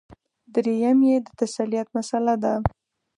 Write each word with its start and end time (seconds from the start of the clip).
درېیم 0.53 0.99
یې 1.09 1.15
د 1.25 1.27
تثلیث 1.39 1.87
مسله 1.95 2.33
ده. 2.43 2.53